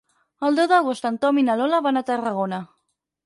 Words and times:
El 0.47 0.55
deu 0.59 0.69
d'agost 0.71 1.05
en 1.09 1.19
Tom 1.25 1.41
i 1.41 1.45
na 1.49 1.57
Lola 1.61 1.83
van 1.89 2.01
a 2.01 2.05
Tarragona. 2.09 2.63